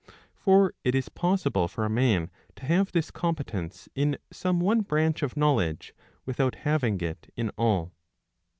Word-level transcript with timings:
For 0.33 0.73
it 0.83 0.95
is 0.95 1.09
possible 1.09 1.67
for 1.67 1.85
a 1.85 1.89
man 1.91 2.31
to 2.55 2.65
have 2.65 2.91
this 2.91 3.11
competence 3.11 3.87
in 3.93 4.17
some 4.31 4.59
one 4.59 4.81
branch 4.81 5.21
of 5.21 5.37
know 5.37 5.53
ledge 5.53 5.93
without 6.25 6.55
having 6.65 6.99
it 7.01 7.31
in 7.37 7.49
all. 7.55 7.91